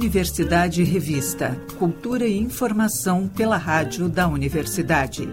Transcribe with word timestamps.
Universidade 0.00 0.82
Revista. 0.82 1.60
Cultura 1.78 2.26
e 2.26 2.38
informação 2.38 3.28
pela 3.28 3.58
rádio 3.58 4.08
da 4.08 4.26
Universidade. 4.26 5.28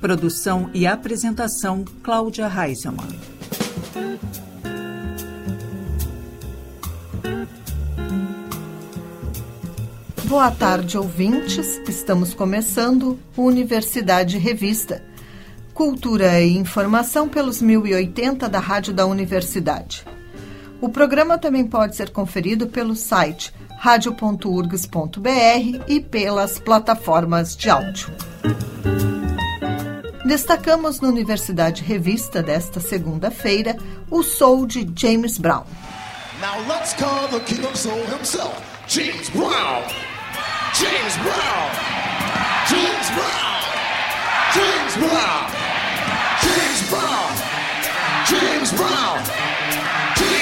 Produção 0.00 0.68
e 0.74 0.84
apresentação 0.84 1.84
Cláudia 2.02 2.50
Heiselmann. 2.50 3.16
Boa 10.24 10.50
tarde, 10.50 10.98
ouvintes. 10.98 11.80
Estamos 11.88 12.34
começando 12.34 13.16
Universidade 13.36 14.38
Revista. 14.38 15.04
Cultura 15.72 16.40
e 16.40 16.50
informação 16.50 17.28
pelos 17.28 17.62
1080 17.62 18.48
da 18.48 18.58
Rádio 18.58 18.92
da 18.92 19.06
Universidade. 19.06 20.04
O 20.82 20.88
programa 20.88 21.38
também 21.38 21.64
pode 21.64 21.94
ser 21.94 22.10
conferido 22.10 22.66
pelo 22.66 22.96
site 22.96 23.54
radio.urgs.br 23.78 25.84
e 25.86 26.00
pelas 26.00 26.58
plataformas 26.58 27.56
de 27.56 27.70
áudio. 27.70 28.08
Destacamos 30.26 31.00
na 31.00 31.06
Universidade 31.06 31.84
Revista 31.84 32.42
desta 32.42 32.80
segunda-feira 32.80 33.76
o 34.10 34.24
soul 34.24 34.66
de 34.66 34.84
James 34.96 35.38
Brown. 35.38 35.62
Now 36.40 36.58
let's 36.68 36.94
call 36.94 37.28
the 37.28 37.38
king 37.44 37.64
of 37.64 37.78
soul 37.78 38.04
himself, 38.06 38.60
James 38.88 39.30
Brown. 39.30 39.84
James 40.74 41.16
Brown. 41.22 41.70
James 42.68 43.08
Brown. 43.14 43.62
James 44.52 44.96
Brown. 44.98 45.46
James 46.42 46.90
Brown. 46.90 46.90
James 46.90 46.90
Brown. 46.90 47.38
James 48.26 48.72
Brown. 48.72 49.22
James 50.16 50.16
Brown. 50.16 50.41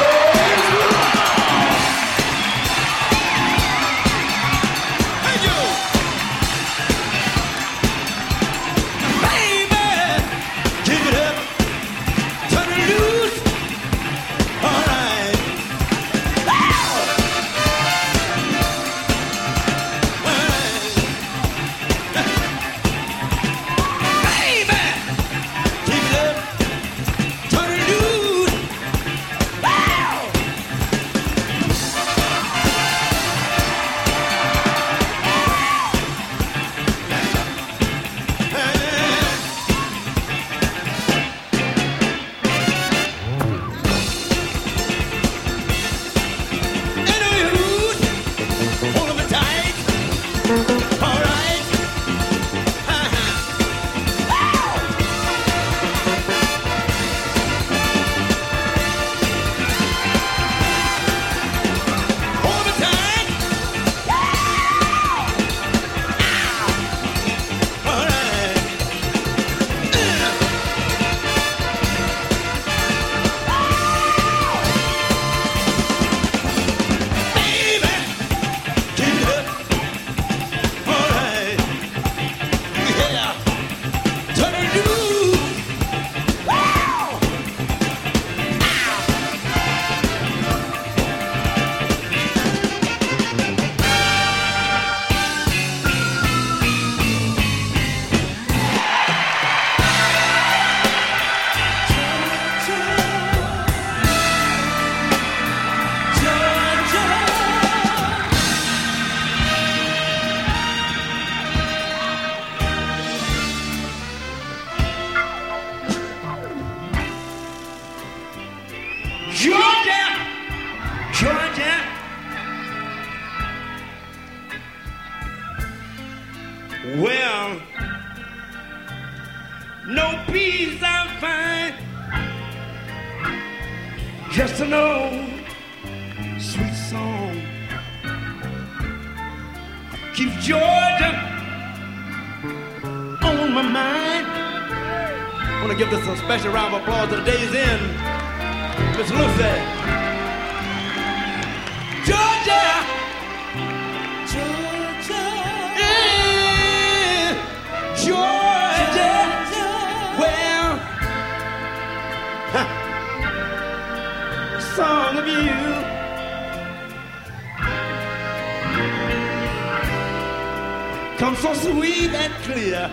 so 171.41 171.53
sweet 171.55 172.11
and 172.11 172.33
clear. 172.43 172.87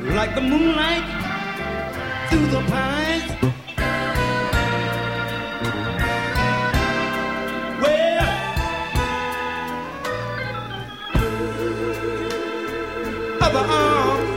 Like 0.00 0.34
the 0.34 0.40
moonlight 0.40 1.06
through 2.28 2.46
the 2.48 2.60
pines. 2.72 3.30
Well, 7.82 8.28
other 13.46 13.64
arms 13.84 14.30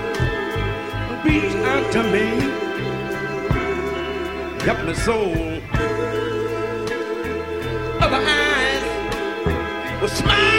reach 1.25 1.55
out 1.73 1.91
to 1.93 2.01
me. 2.13 2.27
Help 4.65 4.79
my 4.85 4.93
soul. 4.93 5.33
Other 8.03 8.21
eyes 8.21 8.83
will 9.99 10.09
smile. 10.09 10.58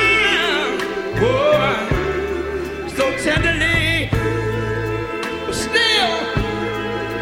tenderly. 3.22 4.08
But 5.46 5.54
still, 5.54 6.12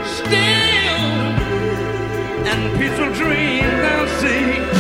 still, 0.07 1.03
and 2.47 2.79
peaceful 2.79 3.13
dreams 3.15 3.83
I'll 3.83 4.09
see. 4.21 4.78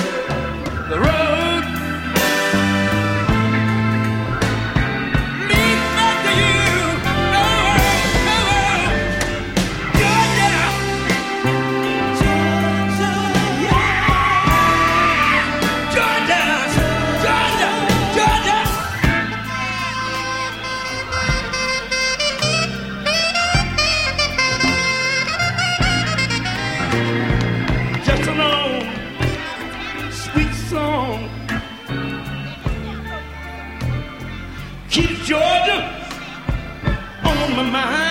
Brown, 37.71 38.08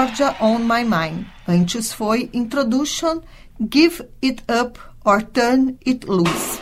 Georgia 0.00 0.34
on 0.40 0.60
My 0.60 0.82
Mind. 0.82 1.26
Antes 1.46 1.92
foi 1.92 2.30
Introduction, 2.32 3.20
Give 3.70 4.02
It 4.24 4.42
Up 4.48 4.80
or 5.04 5.22
Turn 5.22 5.76
It 5.86 6.06
Loose. 6.06 6.58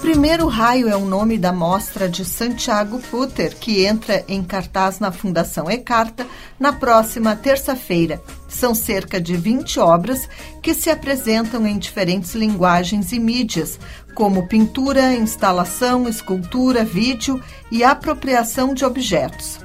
Primeiro 0.00 0.46
Raio 0.46 0.88
é 0.88 0.96
o 0.96 1.04
nome 1.04 1.36
da 1.36 1.52
mostra 1.52 2.08
de 2.08 2.24
Santiago 2.24 2.98
Putter, 3.10 3.54
que 3.54 3.84
entra 3.84 4.24
em 4.26 4.42
cartaz 4.42 4.98
na 4.98 5.12
Fundação 5.12 5.70
Ecarta 5.70 6.26
na 6.58 6.72
próxima 6.72 7.36
terça-feira. 7.36 8.22
São 8.48 8.74
cerca 8.74 9.20
de 9.20 9.36
20 9.36 9.78
obras 9.78 10.26
que 10.62 10.72
se 10.72 10.88
apresentam 10.88 11.66
em 11.66 11.76
diferentes 11.76 12.34
linguagens 12.34 13.12
e 13.12 13.20
mídias, 13.20 13.78
como 14.14 14.48
pintura, 14.48 15.12
instalação, 15.12 16.08
escultura, 16.08 16.82
vídeo 16.82 17.42
e 17.70 17.84
apropriação 17.84 18.72
de 18.72 18.86
objetos 18.86 19.60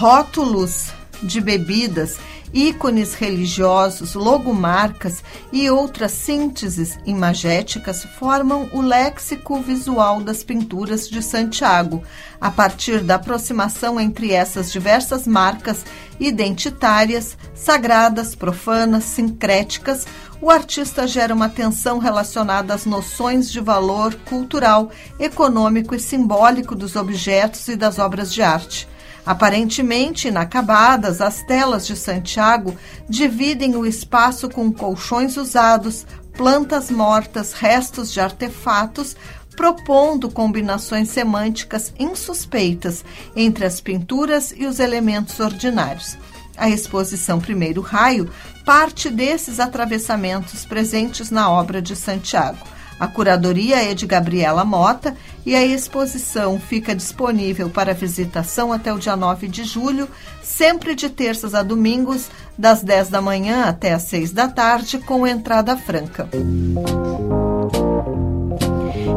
rótulos 0.00 0.94
de 1.22 1.42
bebidas, 1.42 2.16
ícones 2.54 3.12
religiosos, 3.12 4.14
logomarcas 4.14 5.22
e 5.52 5.68
outras 5.68 6.12
sínteses 6.12 6.98
imagéticas 7.04 8.06
formam 8.18 8.66
o 8.72 8.80
léxico 8.80 9.60
visual 9.60 10.22
das 10.22 10.42
pinturas 10.42 11.06
de 11.06 11.22
Santiago. 11.22 12.02
A 12.40 12.50
partir 12.50 13.00
da 13.00 13.16
aproximação 13.16 14.00
entre 14.00 14.32
essas 14.32 14.72
diversas 14.72 15.26
marcas 15.26 15.84
identitárias, 16.18 17.36
sagradas, 17.54 18.34
profanas, 18.34 19.04
sincréticas, 19.04 20.06
o 20.40 20.50
artista 20.50 21.06
gera 21.06 21.34
uma 21.34 21.50
tensão 21.50 21.98
relacionada 21.98 22.72
às 22.72 22.86
noções 22.86 23.52
de 23.52 23.60
valor 23.60 24.14
cultural, 24.24 24.90
econômico 25.18 25.94
e 25.94 26.00
simbólico 26.00 26.74
dos 26.74 26.96
objetos 26.96 27.68
e 27.68 27.76
das 27.76 27.98
obras 27.98 28.32
de 28.32 28.40
arte. 28.40 28.88
Aparentemente 29.24 30.28
inacabadas, 30.28 31.20
as 31.20 31.42
telas 31.42 31.86
de 31.86 31.96
Santiago 31.96 32.76
dividem 33.08 33.76
o 33.76 33.86
espaço 33.86 34.48
com 34.48 34.72
colchões 34.72 35.36
usados, 35.36 36.06
plantas 36.36 36.90
mortas, 36.90 37.52
restos 37.52 38.12
de 38.12 38.20
artefatos, 38.20 39.16
propondo 39.54 40.30
combinações 40.30 41.10
semânticas 41.10 41.92
insuspeitas 41.98 43.04
entre 43.36 43.66
as 43.66 43.80
pinturas 43.80 44.54
e 44.56 44.66
os 44.66 44.80
elementos 44.80 45.38
ordinários. 45.38 46.16
A 46.56 46.68
exposição 46.70 47.38
Primeiro 47.40 47.80
Raio 47.80 48.30
parte 48.64 49.10
desses 49.10 49.60
atravessamentos 49.60 50.64
presentes 50.64 51.30
na 51.30 51.50
obra 51.50 51.82
de 51.82 51.94
Santiago. 51.94 52.58
A 53.00 53.08
curadoria 53.08 53.82
é 53.82 53.94
de 53.94 54.06
Gabriela 54.06 54.62
Mota 54.62 55.16
e 55.46 55.56
a 55.56 55.64
exposição 55.64 56.60
fica 56.60 56.94
disponível 56.94 57.70
para 57.70 57.94
visitação 57.94 58.74
até 58.74 58.92
o 58.92 58.98
dia 58.98 59.16
9 59.16 59.48
de 59.48 59.64
julho, 59.64 60.06
sempre 60.42 60.94
de 60.94 61.08
terças 61.08 61.54
a 61.54 61.62
domingos, 61.62 62.28
das 62.58 62.82
10 62.82 63.08
da 63.08 63.22
manhã 63.22 63.64
até 63.64 63.94
as 63.94 64.02
6 64.02 64.32
da 64.32 64.48
tarde, 64.48 64.98
com 64.98 65.26
entrada 65.26 65.78
franca. 65.78 66.28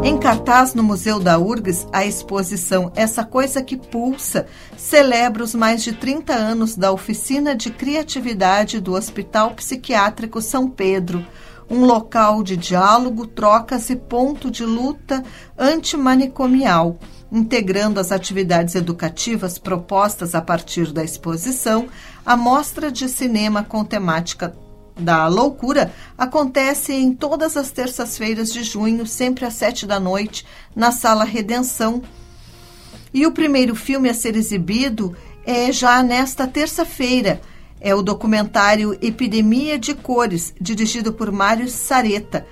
Em 0.02 0.18
cartaz 0.18 0.74
no 0.74 0.84
Museu 0.84 1.20
da 1.20 1.38
URGS, 1.38 1.86
a 1.92 2.06
exposição 2.06 2.90
Essa 2.96 3.26
Coisa 3.26 3.62
que 3.62 3.76
Pulsa 3.76 4.48
celebra 4.78 5.44
os 5.44 5.54
mais 5.54 5.84
de 5.84 5.92
30 5.92 6.34
anos 6.34 6.78
da 6.78 6.90
oficina 6.92 7.54
de 7.54 7.70
criatividade 7.70 8.80
do 8.80 8.94
Hospital 8.94 9.52
Psiquiátrico 9.52 10.42
São 10.42 10.70
Pedro, 10.70 11.26
um 11.74 11.86
local 11.86 12.44
de 12.44 12.56
diálogo, 12.56 13.26
trocas 13.26 13.90
e 13.90 13.96
ponto 13.96 14.52
de 14.52 14.64
luta 14.64 15.24
antimanicomial, 15.58 17.00
integrando 17.32 18.00
as 18.00 18.12
atividades 18.12 18.76
educativas 18.76 19.58
propostas 19.58 20.36
a 20.36 20.42
partir 20.42 20.94
da 20.94 21.04
exposição, 21.04 21.88
a 22.24 22.38
mostra 22.38 22.92
de 22.92 23.10
cinema 23.10 23.64
com 23.64 23.84
temática 23.84 24.56
da 24.96 25.28
loucura 25.28 25.92
acontece 26.16 26.94
em 26.94 27.12
todas 27.12 27.58
as 27.58 27.72
terças-feiras 27.72 28.54
de 28.54 28.64
junho, 28.64 29.08
sempre 29.08 29.44
às 29.44 29.56
sete 29.56 29.88
da 29.88 30.00
noite, 30.00 30.46
na 30.76 30.92
Sala 30.92 31.24
Redenção. 31.24 32.04
E 33.12 33.26
o 33.26 33.32
primeiro 33.32 33.74
filme 33.74 34.10
a 34.10 34.14
ser 34.14 34.36
exibido 34.36 35.16
é 35.44 35.72
já 35.72 36.04
nesta 36.04 36.46
terça-feira. 36.46 37.42
É 37.86 37.94
o 37.94 38.02
documentário 38.02 38.98
Epidemia 39.02 39.78
de 39.78 39.94
Cores, 39.94 40.54
dirigido 40.60 41.12
por 41.12 41.30
Mário 41.34 41.68
Sareta, 41.68 42.48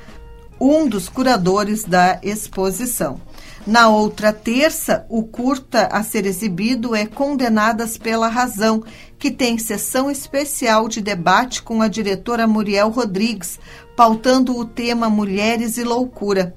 um 0.59 0.85
dos 0.85 1.07
curadores 1.07 1.85
da 1.85 2.19
exposição. 2.21 3.21
Na 3.65 3.87
outra 3.87 4.33
terça, 4.33 5.05
o 5.07 5.23
curta 5.23 5.87
a 5.87 6.03
ser 6.03 6.25
exibido 6.25 6.93
é 6.93 7.05
Condenadas 7.05 7.97
pela 7.97 8.27
Razão, 8.27 8.83
que 9.17 9.31
tem 9.31 9.57
sessão 9.57 10.11
especial 10.11 10.89
de 10.89 10.99
debate 10.99 11.63
com 11.63 11.81
a 11.81 11.87
diretora 11.87 12.45
Muriel 12.45 12.89
Rodrigues, 12.89 13.57
pautando 13.95 14.57
o 14.57 14.65
tema 14.65 15.09
Mulheres 15.09 15.77
e 15.77 15.83
Loucura. 15.85 16.53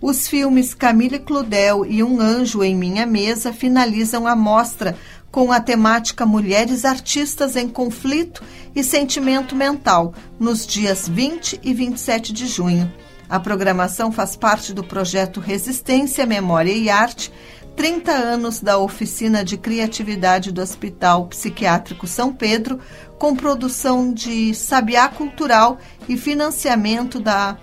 Os 0.00 0.28
filmes 0.28 0.74
Camille 0.74 1.18
Claudel 1.18 1.86
e 1.86 2.02
Um 2.02 2.20
Anjo 2.20 2.62
em 2.62 2.74
Minha 2.74 3.06
Mesa 3.06 3.52
finalizam 3.52 4.26
a 4.26 4.36
mostra 4.36 4.96
com 5.34 5.50
a 5.50 5.58
temática 5.58 6.24
Mulheres 6.24 6.84
Artistas 6.84 7.56
em 7.56 7.68
Conflito 7.68 8.40
e 8.72 8.84
Sentimento 8.84 9.56
Mental, 9.56 10.14
nos 10.38 10.64
dias 10.64 11.08
20 11.08 11.58
e 11.60 11.74
27 11.74 12.32
de 12.32 12.46
junho. 12.46 12.94
A 13.28 13.40
programação 13.40 14.12
faz 14.12 14.36
parte 14.36 14.72
do 14.72 14.84
projeto 14.84 15.40
Resistência, 15.40 16.24
Memória 16.24 16.70
e 16.70 16.88
Arte, 16.88 17.32
30 17.74 18.12
anos 18.12 18.60
da 18.60 18.78
Oficina 18.78 19.44
de 19.44 19.56
Criatividade 19.56 20.52
do 20.52 20.62
Hospital 20.62 21.26
Psiquiátrico 21.26 22.06
São 22.06 22.32
Pedro, 22.32 22.78
com 23.18 23.34
produção 23.34 24.12
de 24.12 24.54
Sabiá 24.54 25.08
Cultural 25.08 25.78
e 26.08 26.16
financiamento 26.16 27.18
da 27.18 27.58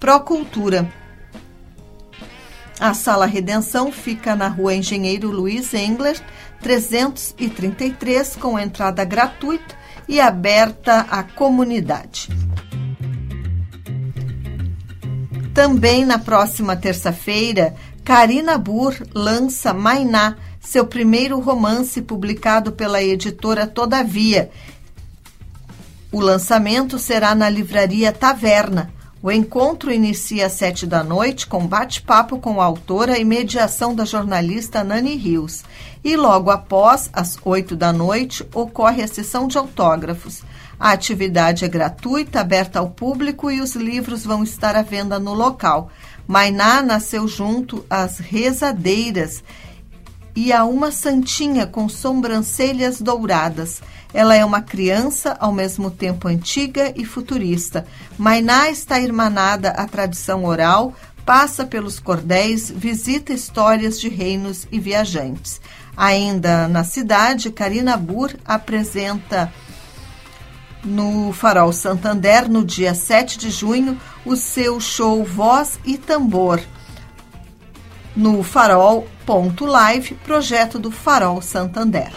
Procultura. 0.00 0.92
A 2.80 2.92
Sala 2.92 3.24
Redenção 3.24 3.92
fica 3.92 4.34
na 4.34 4.48
rua 4.48 4.74
Engenheiro 4.74 5.30
Luiz 5.30 5.72
Engler, 5.72 6.20
333, 6.64 8.36
com 8.36 8.58
entrada 8.58 9.04
gratuita 9.04 9.76
e 10.08 10.18
aberta 10.18 11.00
à 11.10 11.22
comunidade. 11.22 12.30
Também 15.52 16.06
na 16.06 16.18
próxima 16.18 16.74
terça-feira, 16.74 17.74
Karina 18.02 18.56
Burr 18.56 18.94
lança 19.14 19.74
Mainá, 19.74 20.38
seu 20.58 20.86
primeiro 20.86 21.38
romance 21.38 22.00
publicado 22.00 22.72
pela 22.72 23.02
editora 23.02 23.66
Todavia. 23.66 24.50
O 26.10 26.18
lançamento 26.18 26.98
será 26.98 27.34
na 27.34 27.50
livraria 27.50 28.10
Taverna. 28.10 28.90
O 29.22 29.30
encontro 29.30 29.90
inicia 29.90 30.46
às 30.46 30.52
sete 30.52 30.86
da 30.86 31.02
noite 31.02 31.46
com 31.46 31.66
bate-papo 31.66 32.38
com 32.38 32.60
a 32.60 32.64
autora 32.64 33.18
e 33.18 33.24
mediação 33.24 33.94
da 33.94 34.04
jornalista 34.04 34.84
Nani 34.84 35.14
Rios. 35.16 35.62
E 36.04 36.16
logo 36.16 36.50
após, 36.50 37.08
às 37.14 37.38
oito 37.42 37.74
da 37.74 37.90
noite, 37.90 38.46
ocorre 38.54 39.02
a 39.02 39.08
sessão 39.08 39.48
de 39.48 39.56
autógrafos. 39.56 40.42
A 40.78 40.90
atividade 40.90 41.64
é 41.64 41.68
gratuita, 41.68 42.40
aberta 42.40 42.78
ao 42.78 42.90
público 42.90 43.50
e 43.50 43.62
os 43.62 43.74
livros 43.74 44.22
vão 44.22 44.42
estar 44.42 44.76
à 44.76 44.82
venda 44.82 45.18
no 45.18 45.32
local. 45.32 45.90
Mainá 46.28 46.82
nasceu 46.82 47.26
junto 47.26 47.86
às 47.88 48.18
rezadeiras 48.18 49.42
e 50.36 50.52
a 50.52 50.64
uma 50.64 50.90
santinha 50.90 51.66
com 51.66 51.88
sobrancelhas 51.88 53.00
douradas. 53.00 53.80
Ela 54.12 54.34
é 54.34 54.44
uma 54.44 54.60
criança, 54.60 55.36
ao 55.40 55.52
mesmo 55.52 55.90
tempo 55.90 56.28
antiga 56.28 56.92
e 56.94 57.04
futurista. 57.04 57.86
Mainá 58.18 58.68
está 58.68 59.00
irmanada 59.00 59.70
à 59.70 59.86
tradição 59.86 60.44
oral, 60.44 60.92
passa 61.24 61.64
pelos 61.64 61.98
cordéis, 61.98 62.70
visita 62.70 63.32
histórias 63.32 63.98
de 63.98 64.08
reinos 64.08 64.66
e 64.70 64.78
viajantes. 64.78 65.60
Ainda 65.96 66.68
na 66.68 66.82
cidade, 66.82 67.50
Karina 67.50 67.96
Burr 67.96 68.34
apresenta 68.44 69.52
no 70.84 71.32
Farol 71.32 71.72
Santander, 71.72 72.48
no 72.48 72.64
dia 72.64 72.94
7 72.94 73.38
de 73.38 73.50
junho, 73.50 73.98
o 74.24 74.36
seu 74.36 74.80
show 74.80 75.24
Voz 75.24 75.78
e 75.84 75.96
Tambor. 75.96 76.60
No 78.14 78.42
Farol.live, 78.42 80.14
projeto 80.16 80.78
do 80.78 80.90
Farol 80.90 81.40
Santander. 81.40 82.12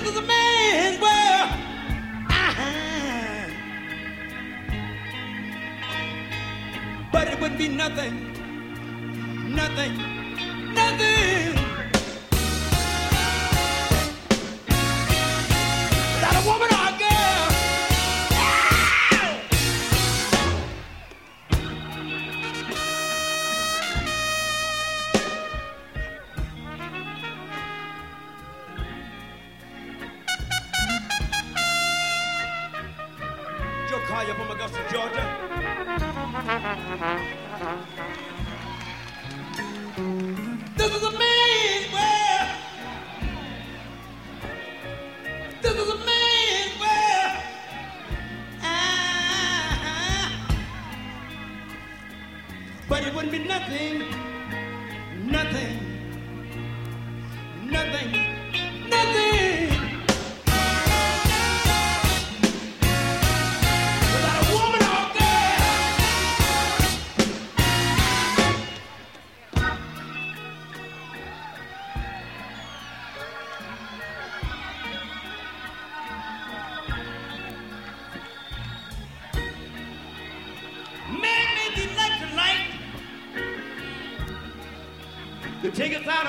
this 0.00 0.10
is 0.10 0.16
a 0.16 0.22
man's 0.22 1.00
world. 1.00 1.50
Ah. 2.30 2.50
Uh-huh. 2.50 3.50
But 7.10 7.28
it 7.28 7.40
would 7.40 7.58
be 7.58 7.68
nothing, 7.68 8.32
nothing, 9.54 9.94
nothing. 10.74 11.57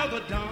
The 0.08 0.20
dawn. 0.30 0.49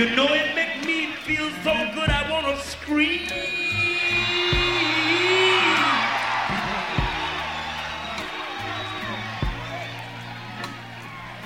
You 0.00 0.08
know 0.16 0.28
it 0.32 0.54
make 0.54 0.86
me 0.86 1.12
feel 1.26 1.50
so 1.62 1.74
good 1.92 2.08
I 2.08 2.30
wanna 2.30 2.56
scream. 2.62 3.20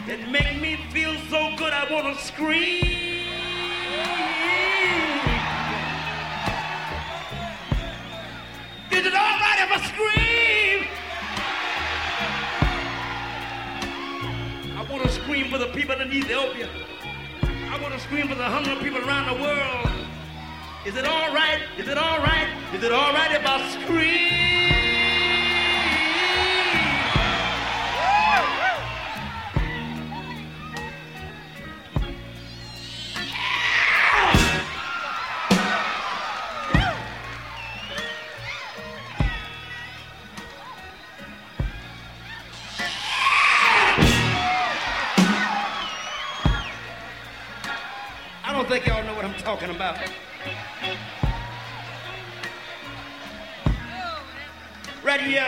It 0.06 0.28
make 0.30 0.60
me 0.60 0.76
feel 0.92 1.16
so 1.28 1.56
good 1.56 1.72
I 1.72 1.92
wanna 1.92 2.14
scream. 2.20 3.26
Is 8.92 9.04
it 9.04 9.14
all 9.16 9.36
right 9.44 9.58
if 9.64 9.70
I 9.72 9.80
scream? 9.90 10.86
I 14.78 14.82
wanna 14.88 15.08
scream 15.08 15.50
for 15.50 15.58
the 15.58 15.72
people 15.72 16.00
in 16.00 16.12
Ethiopia. 16.12 16.68
I 16.68 17.13
want 17.84 17.94
to 17.96 18.00
scream 18.00 18.26
for 18.28 18.34
the 18.34 18.42
hungry 18.42 18.74
people 18.76 19.06
around 19.06 19.26
the 19.26 19.42
world. 19.42 19.90
Is 20.86 20.96
it 20.96 21.04
all 21.04 21.34
right? 21.34 21.60
Is 21.76 21.86
it 21.86 21.98
all 21.98 22.18
right? 22.20 22.48
Is 22.72 22.82
it 22.82 22.92
all 22.92 23.12
right 23.12 23.30
if 23.30 23.44
I 23.44 23.82
scream? 23.82 24.43
Talking 49.54 49.76
about. 49.76 49.96
Right 55.04 55.20
here, 55.20 55.46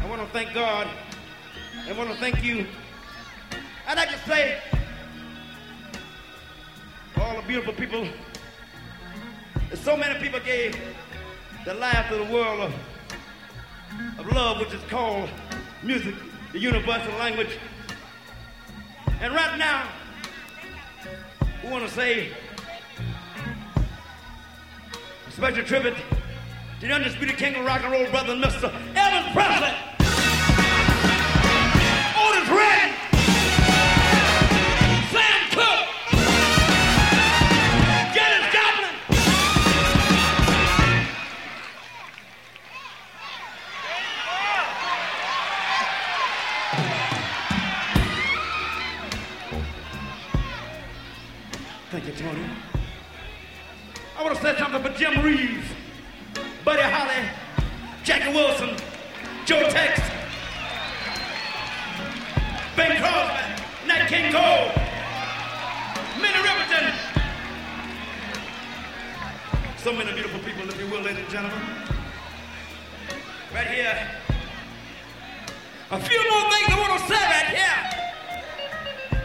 I 0.00 0.08
want 0.08 0.22
to 0.22 0.28
thank 0.28 0.54
God. 0.54 0.88
I 1.86 1.92
want 1.92 2.08
to 2.08 2.16
thank 2.16 2.42
you. 2.42 2.66
I'd 3.86 3.98
like 3.98 4.08
to 4.12 4.18
say, 4.20 4.62
all 7.18 7.36
the 7.36 7.46
beautiful 7.46 7.74
people, 7.74 8.08
so 9.74 9.98
many 9.98 10.18
people 10.18 10.40
gave 10.40 10.74
their 11.66 11.74
life 11.74 12.08
to 12.08 12.16
the 12.16 12.32
world 12.32 12.60
of, 12.60 12.74
of 14.20 14.26
love, 14.32 14.58
which 14.58 14.72
is 14.72 14.82
called 14.88 15.28
music, 15.82 16.14
the 16.52 16.58
universal 16.58 17.12
language. 17.18 17.58
And 19.20 19.34
right 19.34 19.58
now, 19.58 19.86
we 21.64 21.70
want 21.70 21.88
to 21.88 21.90
say 21.94 22.30
a 25.26 25.30
special 25.30 25.64
tribute 25.64 25.94
to 26.80 26.86
the 26.86 26.92
undisputed 26.92 27.36
king 27.38 27.54
of 27.54 27.64
rock 27.64 27.82
and 27.82 27.92
roll, 27.92 28.06
brother, 28.10 28.34
Mr. 28.34 28.70
Elvis 28.94 29.32
Presley. 29.32 29.83
So 69.84 69.92
many 69.92 70.14
beautiful 70.14 70.40
people, 70.40 70.66
if 70.66 70.80
you 70.80 70.86
will, 70.86 71.02
ladies 71.02 71.18
and 71.18 71.28
gentlemen. 71.28 71.58
Right 73.52 73.66
here. 73.66 74.10
A 75.90 76.00
few 76.00 76.30
more 76.30 76.50
things 76.50 76.68
I 76.70 76.80
want 76.80 77.02
to 77.02 77.06
say 77.06 77.22
right 77.22 77.50
here. 77.52 79.20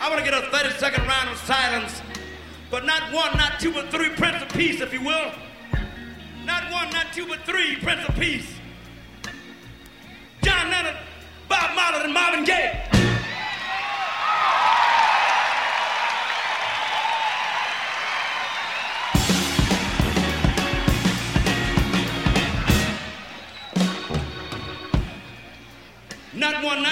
I 0.00 0.08
want 0.08 0.24
to 0.24 0.30
get 0.30 0.32
a 0.32 0.46
30 0.50 0.78
second 0.78 1.06
round 1.06 1.28
of 1.28 1.36
silence, 1.40 2.00
but 2.70 2.86
not 2.86 3.12
one, 3.12 3.36
not 3.36 3.60
two, 3.60 3.70
but 3.70 3.90
three 3.90 4.08
Prince 4.08 4.42
of 4.42 4.48
Peace, 4.48 4.80
if 4.80 4.94
you 4.94 5.02
will. 5.02 5.30
Not 6.46 6.72
one, 6.72 6.88
not 6.88 7.12
two, 7.12 7.26
but 7.26 7.40
three 7.40 7.76
Prince 7.82 8.08
of 8.08 8.14
Peace. 8.14 8.50
John 10.42 10.70
Lennon, 10.70 10.94
Bob 11.50 11.76
Marley, 11.76 12.04
and 12.04 12.14
Marvin 12.14 12.44
Gaye. 12.44 12.87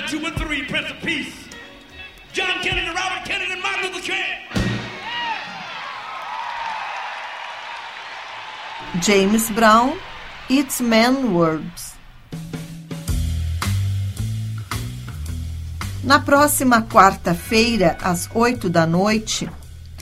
Three 0.09 0.63
Prince 0.69 0.89
of 0.89 1.01
Peace. 1.03 1.49
John 2.33 2.61
Kennedy, 2.63 2.87
Robert 2.91 3.25
Kennedy, 3.25 3.53
and 3.53 3.61
Martin 3.61 3.93
Luther 3.93 4.03
King. 4.03 4.39
James 9.03 9.51
Brown, 9.51 9.99
It's 10.49 10.81
Man 10.81 11.35
Words. 11.35 11.95
Na 16.05 16.21
próxima 16.21 16.83
quarta-feira, 16.83 17.99
às 18.01 18.31
oito 18.33 18.71
da 18.71 18.87
noite, 18.87 19.51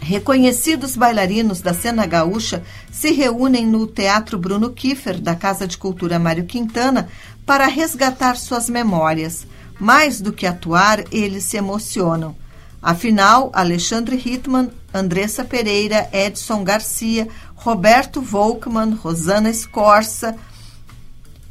reconhecidos 0.03 0.97
bailarinos 0.99 1.63
da 1.63 1.73
cena 1.73 2.05
gaúcha 2.05 2.63
se 2.93 3.11
reúnem 3.11 3.67
no 3.67 3.87
Teatro 3.87 4.37
Bruno 4.37 4.69
Kiefer, 4.71 5.19
da 5.19 5.35
Casa 5.35 5.67
de 5.67 5.79
Cultura 5.79 6.19
Mário 6.19 6.45
Quintana, 6.45 7.09
para 7.47 7.67
resgatar 7.69 8.37
suas 8.37 8.69
memórias. 8.69 9.47
Mais 9.79 10.21
do 10.21 10.33
que 10.33 10.47
atuar, 10.47 11.05
eles 11.13 11.45
se 11.45 11.57
emocionam. 11.57 12.37
Afinal, 12.81 13.51
Alexandre 13.55 14.17
Hittman, 14.17 14.71
Andressa 14.93 15.45
Pereira, 15.45 16.09
Edson 16.13 16.63
Garcia, 16.63 17.29
Roberto 17.57 18.21
Volkmann, 18.21 18.95
Rosana 18.95 19.53
Scorza, 19.53 20.37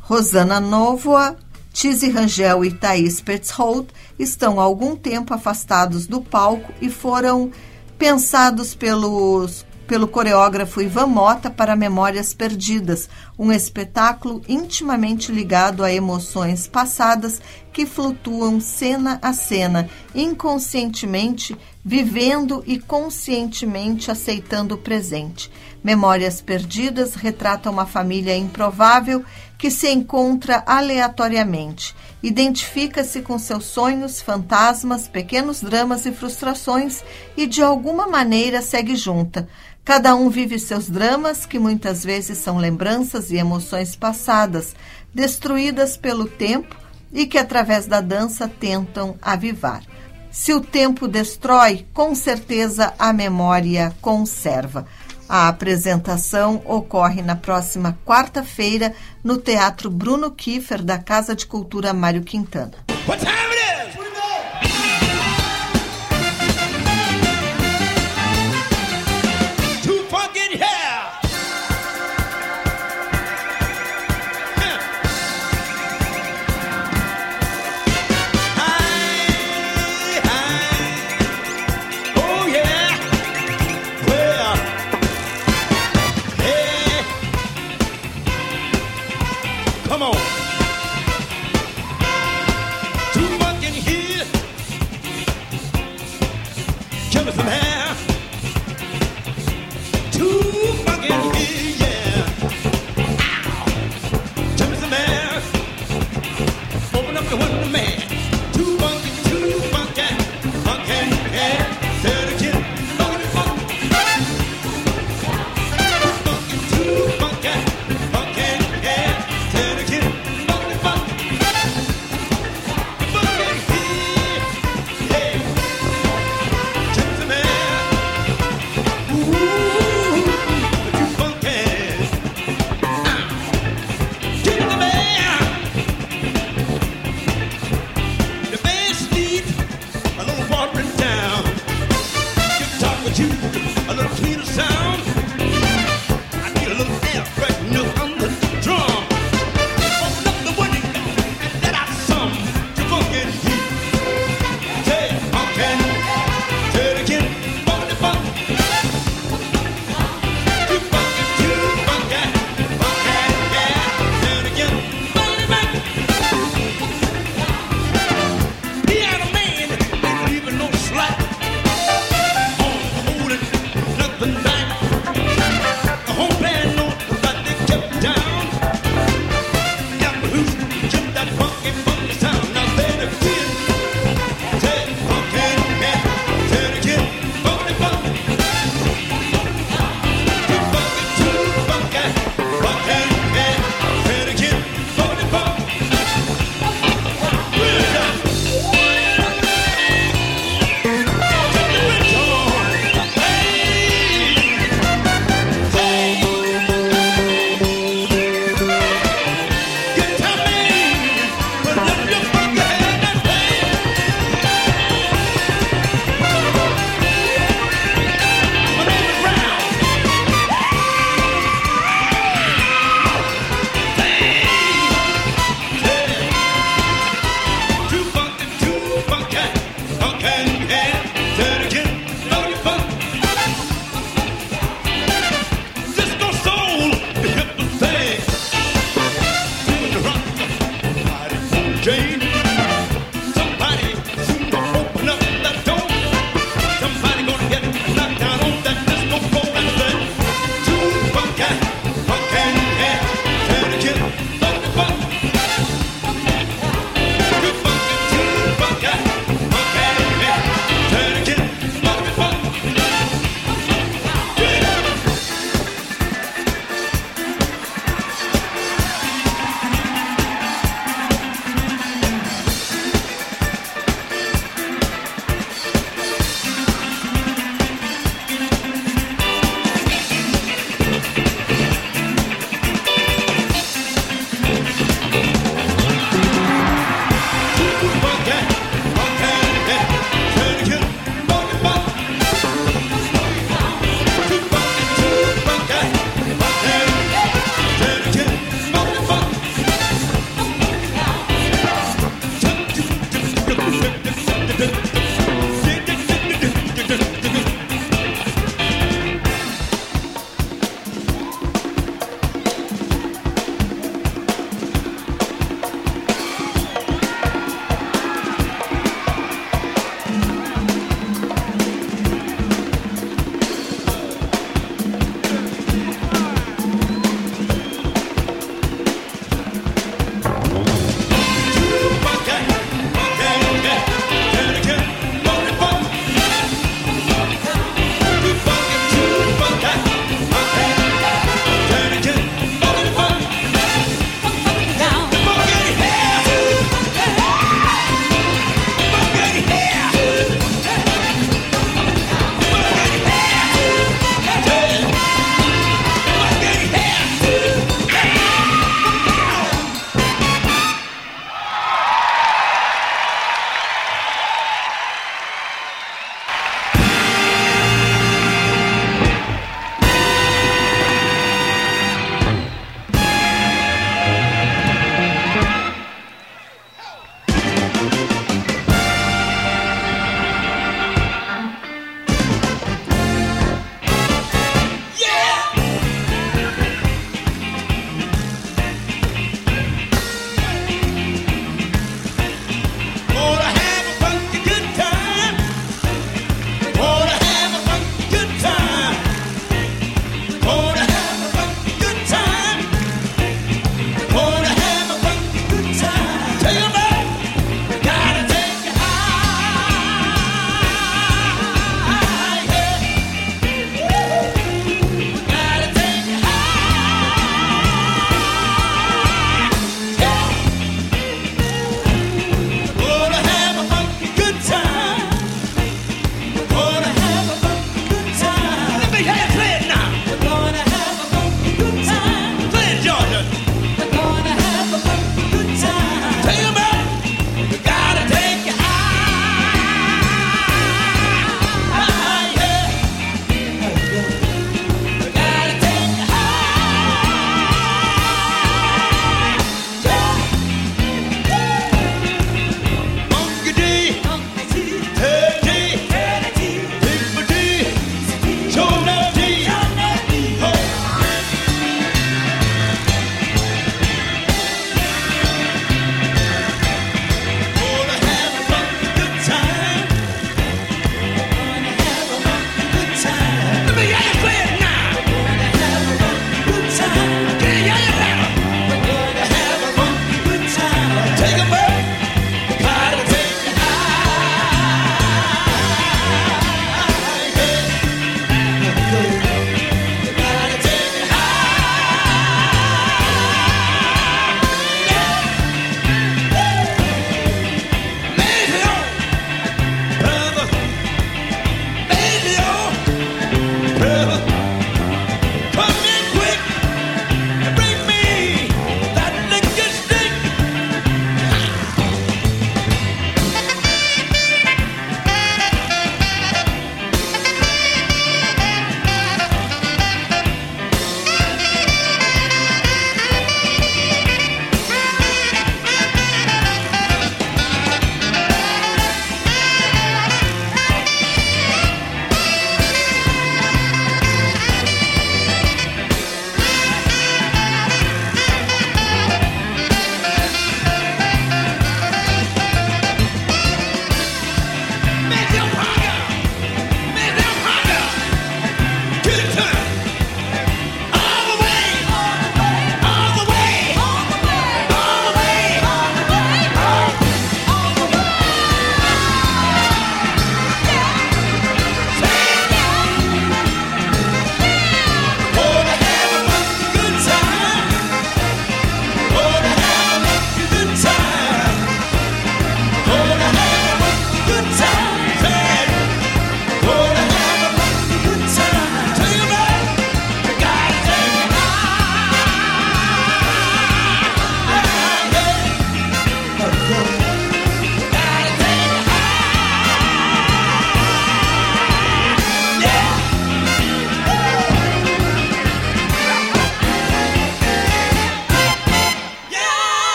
Rosana 0.00 0.60
Novoa, 0.60 1.36
Tizi 1.72 2.10
Rangel 2.10 2.64
e 2.64 2.70
Thaís 2.70 3.20
Petzholt 3.20 3.88
estão 4.18 4.60
há 4.60 4.62
algum 4.62 4.94
tempo 4.94 5.32
afastados 5.32 6.06
do 6.06 6.20
palco 6.20 6.70
e 6.82 6.90
foram 6.90 7.50
pensados 7.96 8.74
pelos, 8.74 9.64
pelo 9.86 10.08
coreógrafo 10.08 10.80
Ivan 10.80 11.06
Mota 11.06 11.50
para 11.50 11.76
Memórias 11.76 12.32
Perdidas, 12.32 13.08
um 13.38 13.52
espetáculo 13.52 14.42
intimamente 14.48 15.30
ligado 15.30 15.84
a 15.84 15.92
emoções 15.92 16.66
passadas 16.66 17.40
que 17.72 17.86
flutuam 17.86 18.60
cena 18.60 19.18
a 19.22 19.32
cena, 19.32 19.88
inconscientemente 20.14 21.56
vivendo 21.84 22.62
e 22.66 22.78
conscientemente 22.78 24.10
aceitando 24.10 24.76
o 24.76 24.78
presente. 24.78 25.50
Memórias 25.82 26.40
Perdidas 26.40 27.14
retrata 27.14 27.68
uma 27.68 27.86
família 27.86 28.36
improvável 28.36 29.24
que 29.58 29.70
se 29.70 29.90
encontra 29.90 30.62
aleatoriamente. 30.64 31.94
Identifica-se 32.22 33.20
com 33.20 33.36
seus 33.36 33.64
sonhos, 33.64 34.20
fantasmas, 34.20 35.08
pequenos 35.08 35.60
dramas 35.60 36.06
e 36.06 36.12
frustrações 36.12 37.02
e 37.36 37.46
de 37.46 37.62
alguma 37.62 38.06
maneira 38.06 38.62
segue 38.62 38.94
junta. 38.94 39.48
Cada 39.84 40.14
um 40.14 40.30
vive 40.30 40.58
seus 40.60 40.88
dramas, 40.88 41.44
que 41.44 41.58
muitas 41.58 42.04
vezes 42.04 42.38
são 42.38 42.56
lembranças 42.56 43.32
e 43.32 43.36
emoções 43.36 43.96
passadas, 43.96 44.76
destruídas 45.12 45.96
pelo 45.96 46.26
tempo 46.26 46.76
e 47.12 47.26
que 47.26 47.36
através 47.36 47.86
da 47.86 48.00
dança 48.00 48.46
tentam 48.48 49.16
avivar. 49.20 49.82
Se 50.30 50.54
o 50.54 50.60
tempo 50.60 51.08
destrói, 51.08 51.84
com 51.92 52.14
certeza 52.14 52.94
a 52.98 53.12
memória 53.12 53.92
conserva. 54.00 54.86
A 55.28 55.48
apresentação 55.48 56.62
ocorre 56.64 57.20
na 57.20 57.34
próxima 57.34 57.98
quarta-feira 58.06 58.94
no 59.22 59.36
Teatro 59.36 59.90
Bruno 59.90 60.30
Kiefer, 60.30 60.82
da 60.82 60.98
Casa 60.98 61.34
de 61.34 61.44
Cultura 61.44 61.92
Mário 61.92 62.22
Quintana. 62.22 62.72
Dando 62.86 63.91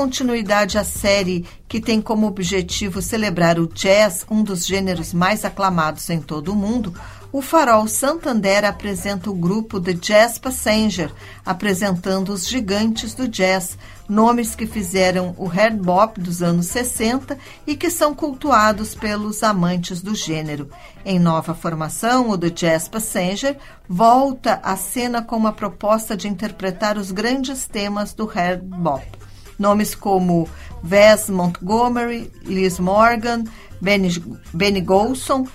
continuidade 0.00 0.78
à 0.78 0.82
série 0.82 1.44
que 1.68 1.78
tem 1.78 2.00
como 2.00 2.26
objetivo 2.26 3.02
celebrar 3.02 3.58
o 3.58 3.66
jazz, 3.66 4.24
um 4.30 4.42
dos 4.42 4.66
gêneros 4.66 5.12
mais 5.12 5.44
aclamados 5.44 6.08
em 6.08 6.22
todo 6.22 6.52
o 6.52 6.56
mundo, 6.56 6.94
o 7.30 7.42
Farol 7.42 7.86
Santander 7.86 8.64
apresenta 8.64 9.28
o 9.28 9.34
grupo 9.34 9.78
The 9.78 9.92
Jazz 9.92 10.38
Passenger, 10.38 11.12
apresentando 11.44 12.32
os 12.32 12.48
gigantes 12.48 13.12
do 13.12 13.28
jazz, 13.28 13.76
nomes 14.08 14.54
que 14.54 14.66
fizeram 14.66 15.34
o 15.36 15.44
hard 15.44 15.76
bop 15.76 16.18
dos 16.18 16.42
anos 16.42 16.66
60 16.68 17.36
e 17.66 17.76
que 17.76 17.90
são 17.90 18.14
cultuados 18.14 18.94
pelos 18.94 19.42
amantes 19.42 20.00
do 20.00 20.14
gênero. 20.14 20.70
Em 21.04 21.18
nova 21.18 21.52
formação, 21.52 22.30
o 22.30 22.38
The 22.38 22.48
Jazz 22.48 22.88
Passenger 22.88 23.58
volta 23.86 24.60
à 24.62 24.76
cena 24.76 25.20
com 25.20 25.36
uma 25.36 25.52
proposta 25.52 26.16
de 26.16 26.26
interpretar 26.26 26.96
os 26.96 27.12
grandes 27.12 27.66
temas 27.66 28.14
do 28.14 28.24
hard 28.24 28.62
bop. 28.62 29.29
Nomes 29.60 29.94
como 29.94 30.48
Wes 30.82 31.28
Montgomery, 31.28 32.32
Liz 32.42 32.78
Morgan, 32.78 33.44
Benny, 33.78 34.10
Benny 34.54 34.80
Golson 34.80 35.46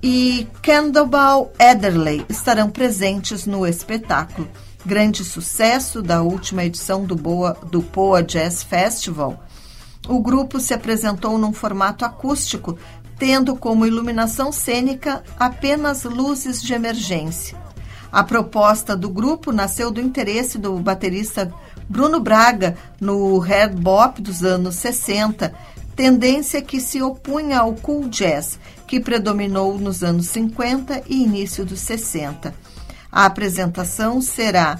e 0.00 0.46
Candleball 0.62 1.52
Ederley 1.58 2.24
estarão 2.28 2.70
presentes 2.70 3.46
no 3.46 3.66
espetáculo. 3.66 4.48
Grande 4.86 5.24
sucesso 5.24 6.00
da 6.00 6.22
última 6.22 6.64
edição 6.64 7.04
do, 7.04 7.16
Boa, 7.16 7.58
do 7.68 7.82
Poa 7.82 8.22
Jazz 8.22 8.62
Festival. 8.62 9.42
O 10.06 10.20
grupo 10.20 10.60
se 10.60 10.72
apresentou 10.72 11.36
num 11.36 11.52
formato 11.52 12.04
acústico, 12.04 12.78
tendo 13.18 13.56
como 13.56 13.86
iluminação 13.86 14.52
cênica 14.52 15.24
apenas 15.36 16.04
luzes 16.04 16.62
de 16.62 16.74
emergência. 16.74 17.58
A 18.12 18.22
proposta 18.22 18.96
do 18.96 19.08
grupo 19.08 19.50
nasceu 19.50 19.90
do 19.90 20.00
interesse 20.00 20.56
do 20.56 20.78
baterista 20.78 21.52
Bruno 21.88 22.20
Braga 22.20 22.76
no 23.00 23.38
hard 23.38 23.78
bop 23.78 24.20
dos 24.20 24.42
anos 24.42 24.76
60, 24.76 25.54
tendência 25.94 26.62
que 26.62 26.80
se 26.80 27.02
opunha 27.02 27.60
ao 27.60 27.74
cool 27.74 28.08
jazz 28.08 28.58
que 28.86 29.00
predominou 29.00 29.78
nos 29.78 30.02
anos 30.02 30.26
50 30.26 31.02
e 31.08 31.22
início 31.22 31.64
dos 31.64 31.80
60. 31.80 32.54
A 33.10 33.26
apresentação 33.26 34.20
será 34.20 34.78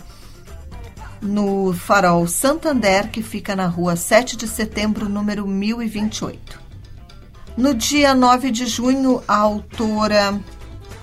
no 1.20 1.72
Farol 1.72 2.26
Santander, 2.26 3.10
que 3.10 3.22
fica 3.22 3.56
na 3.56 3.66
rua 3.66 3.96
7 3.96 4.36
de 4.36 4.46
setembro, 4.46 5.08
número 5.08 5.46
1028. 5.46 6.60
No 7.56 7.72
dia 7.72 8.14
9 8.14 8.50
de 8.50 8.66
junho, 8.66 9.22
a 9.26 9.36
autora 9.36 10.38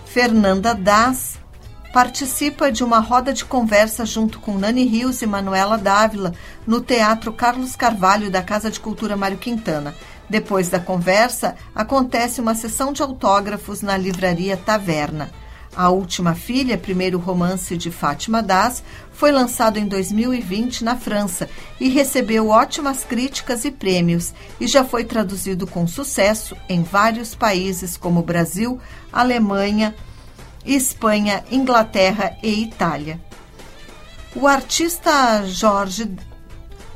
Fernanda 0.06 0.76
Das 0.76 1.40
participa 1.92 2.72
de 2.72 2.84
uma 2.84 3.00
roda 3.00 3.34
de 3.34 3.44
conversa 3.44 4.06
junto 4.06 4.40
com 4.40 4.58
Nani 4.58 4.86
Rios 4.86 5.22
e 5.22 5.28
Manuela 5.28 5.78
Dávila 5.78 6.34
no 6.66 6.82
Teatro 6.82 7.34
Carlos 7.34 7.76
Carvalho 7.76 8.32
da 8.32 8.42
Casa 8.42 8.72
de 8.72 8.80
Cultura 8.80 9.18
Mário 9.18 9.38
Quintana. 9.38 9.94
Depois 10.30 10.70
da 10.70 10.80
conversa, 10.80 11.56
acontece 11.76 12.40
uma 12.40 12.56
sessão 12.56 12.94
de 12.94 13.02
autógrafos 13.02 13.82
na 13.82 13.98
livraria 13.98 14.56
Taverna. 14.56 15.30
A 15.76 15.90
Última 15.90 16.36
Filha, 16.36 16.78
primeiro 16.78 17.18
romance 17.18 17.78
de 17.78 17.90
Fátima 17.92 18.42
Das, 18.44 18.84
foi 19.12 19.32
lançado 19.32 19.78
em 19.78 19.88
2020 19.88 20.84
na 20.84 20.98
França 20.98 21.50
e 21.80 21.88
recebeu 21.88 22.50
ótimas 22.50 23.06
críticas 23.06 23.64
e 23.64 23.72
prêmios 23.72 24.34
e 24.60 24.68
já 24.68 24.84
foi 24.84 25.06
traduzido 25.06 25.66
com 25.66 25.88
sucesso 25.88 26.58
em 26.68 26.84
vários 26.84 27.36
países 27.36 27.96
como 27.96 28.22
Brasil, 28.22 28.80
Alemanha, 29.14 29.96
Espanha, 30.66 31.44
Inglaterra 31.52 32.38
e 32.42 32.64
Itália. 32.64 33.20
O 34.36 34.48
artista 34.48 35.46
Jorge 35.46 36.10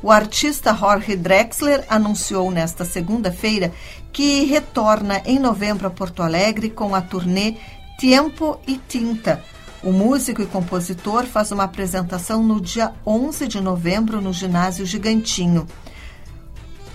o 0.02 0.10
artista 0.10 0.74
Jorge 0.74 1.16
Drexler 1.16 1.84
anunciou 1.88 2.50
nesta 2.50 2.84
segunda-feira 2.84 3.72
que 4.12 4.44
retorna 4.44 5.20
em 5.24 5.38
novembro 5.38 5.86
a 5.86 5.90
Porto 5.90 6.22
Alegre 6.22 6.70
com 6.70 6.94
a 6.94 7.00
turnê 7.00 7.56
Tempo 7.98 8.60
e 8.66 8.76
Tinta. 8.76 9.42
O 9.82 9.90
músico 9.90 10.42
e 10.42 10.46
compositor 10.46 11.24
faz 11.24 11.50
uma 11.50 11.64
apresentação 11.64 12.42
no 12.42 12.60
dia 12.60 12.92
11 13.06 13.48
de 13.48 13.60
novembro 13.60 14.20
no 14.20 14.32
Ginásio 14.32 14.86
Gigantinho. 14.86 15.66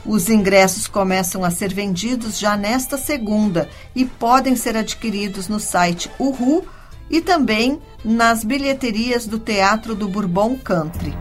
Os 0.05 0.29
ingressos 0.29 0.87
começam 0.87 1.43
a 1.43 1.51
ser 1.51 1.73
vendidos 1.73 2.39
já 2.39 2.57
nesta 2.57 2.97
segunda 2.97 3.69
e 3.95 4.05
podem 4.05 4.55
ser 4.55 4.75
adquiridos 4.75 5.47
no 5.47 5.59
site 5.59 6.09
Uhu 6.19 6.65
e 7.09 7.21
também 7.21 7.79
nas 8.03 8.43
bilheterias 8.43 9.27
do 9.27 9.37
Teatro 9.37 9.93
do 9.93 10.07
Bourbon 10.07 10.57
Country. 10.57 11.15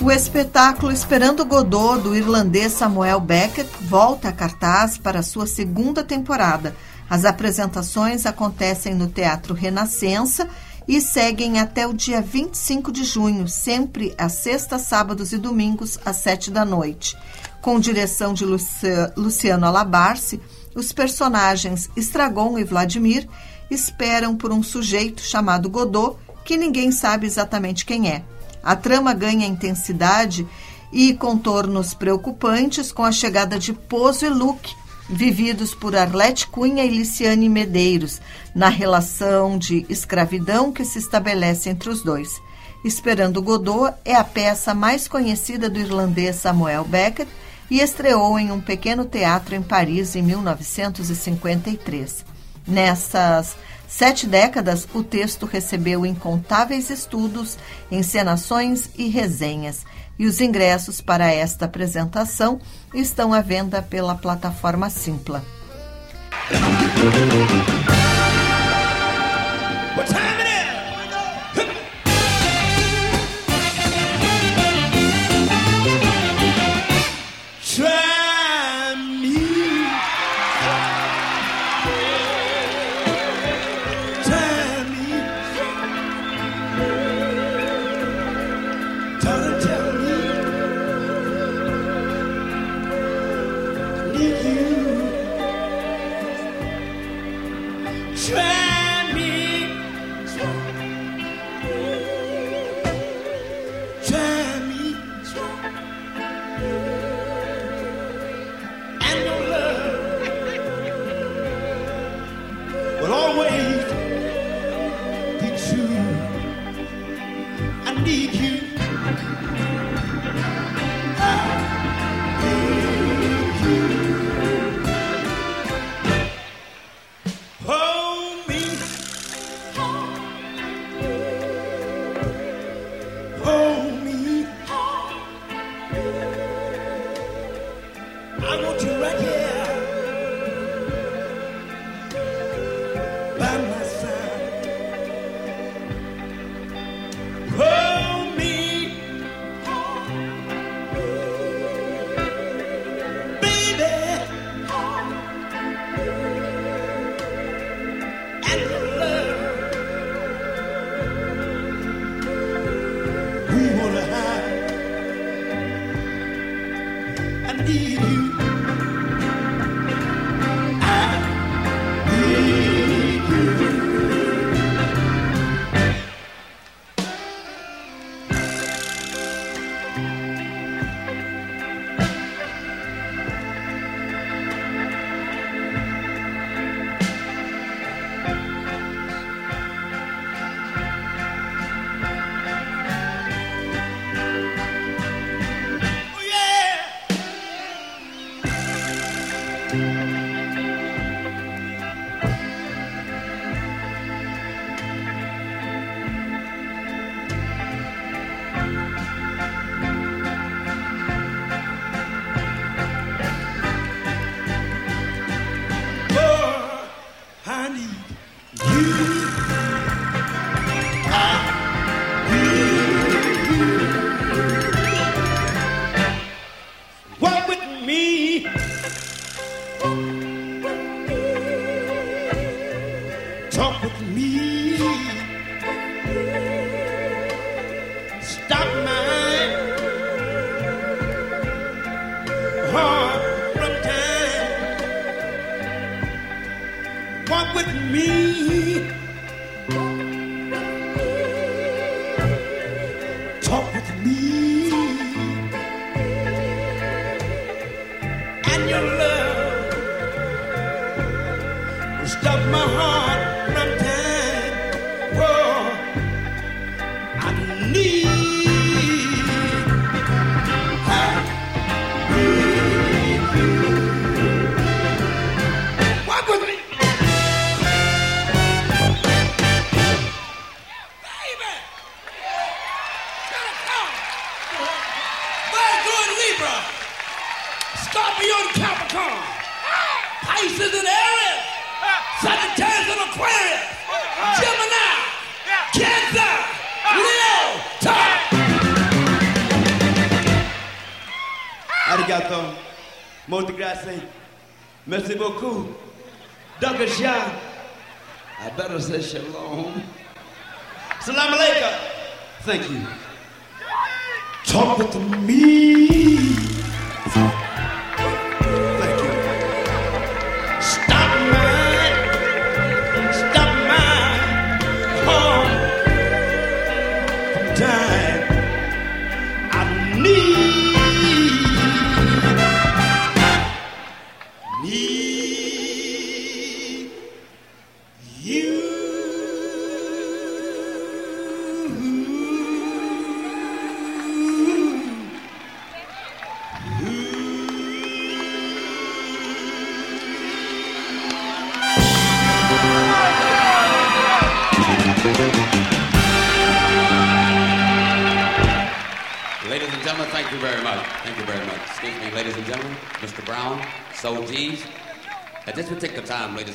O 0.00 0.10
espetáculo 0.10 0.92
Esperando 0.92 1.44
Godot, 1.44 2.02
do 2.02 2.14
irlandês 2.14 2.72
Samuel 2.72 3.20
Beckett, 3.20 3.70
volta 3.82 4.28
a 4.28 4.32
cartaz 4.32 4.98
para 4.98 5.22
sua 5.22 5.46
segunda 5.46 6.02
temporada. 6.02 6.74
As 7.08 7.24
apresentações 7.24 8.26
acontecem 8.26 8.94
no 8.94 9.06
Teatro 9.06 9.54
Renascença 9.54 10.48
e 10.86 11.00
seguem 11.00 11.58
até 11.58 11.86
o 11.86 11.94
dia 11.94 12.20
25 12.20 12.92
de 12.92 13.04
junho, 13.04 13.48
sempre 13.48 14.14
às 14.18 14.32
sextas, 14.32 14.82
sábados 14.82 15.32
e 15.32 15.38
domingos, 15.38 15.98
às 16.04 16.16
sete 16.16 16.50
da 16.50 16.64
noite. 16.64 17.16
Com 17.62 17.80
direção 17.80 18.34
de 18.34 18.44
Luciano 18.44 19.66
Alabarce, 19.66 20.40
os 20.74 20.92
personagens 20.92 21.88
Estragon 21.96 22.58
e 22.58 22.64
Vladimir 22.64 23.26
esperam 23.70 24.36
por 24.36 24.52
um 24.52 24.62
sujeito 24.62 25.22
chamado 25.22 25.70
Godot, 25.70 26.18
que 26.44 26.56
ninguém 26.56 26.92
sabe 26.92 27.26
exatamente 27.26 27.86
quem 27.86 28.08
é. 28.08 28.22
A 28.62 28.76
trama 28.76 29.14
ganha 29.14 29.46
intensidade 29.46 30.46
e 30.92 31.14
contornos 31.14 31.94
preocupantes 31.94 32.92
com 32.92 33.02
a 33.02 33.12
chegada 33.12 33.58
de 33.58 33.72
Pozo 33.72 34.26
e 34.26 34.28
Luke, 34.28 34.74
vividos 35.08 35.74
por 35.74 35.96
Arlete 35.96 36.46
Cunha 36.46 36.84
e 36.84 36.88
Liciane 36.88 37.48
Medeiros, 37.48 38.20
na 38.54 38.68
relação 38.68 39.58
de 39.58 39.84
escravidão 39.88 40.72
que 40.72 40.84
se 40.84 40.98
estabelece 40.98 41.68
entre 41.68 41.90
os 41.90 42.02
dois. 42.02 42.40
Esperando 42.84 43.42
Godot 43.42 43.94
é 44.04 44.14
a 44.14 44.24
peça 44.24 44.74
mais 44.74 45.08
conhecida 45.08 45.70
do 45.70 45.80
irlandês 45.80 46.36
Samuel 46.36 46.84
Beckett 46.84 47.30
e 47.70 47.80
estreou 47.80 48.38
em 48.38 48.52
um 48.52 48.60
pequeno 48.60 49.04
teatro 49.04 49.54
em 49.54 49.62
Paris 49.62 50.14
em 50.14 50.22
1953. 50.22 52.24
Nessas 52.66 53.56
sete 53.88 54.26
décadas, 54.26 54.86
o 54.94 55.02
texto 55.02 55.46
recebeu 55.46 56.04
incontáveis 56.04 56.90
estudos, 56.90 57.56
encenações 57.90 58.90
e 58.96 59.08
resenhas, 59.08 59.86
e 60.18 60.26
os 60.26 60.40
ingressos 60.40 61.00
para 61.00 61.32
esta 61.32 61.64
apresentação 61.64 62.60
estão 62.92 63.32
à 63.32 63.40
venda 63.40 63.82
pela 63.82 64.14
plataforma 64.14 64.88
Simpla. 64.90 65.42